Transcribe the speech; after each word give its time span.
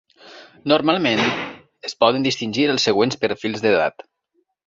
Normalment, 0.71 1.21
es 1.89 1.95
poden 2.05 2.25
distingir 2.27 2.65
els 2.77 2.89
següents 2.89 3.21
perfils 3.27 3.65
d'edat. 3.67 4.07